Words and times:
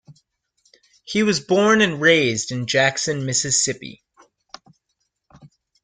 He 1.03 1.21
was 1.21 1.39
born 1.41 1.79
and 1.79 2.01
raised 2.01 2.51
in 2.51 2.65
Jackson, 2.65 3.23
Mississippi. 3.23 4.01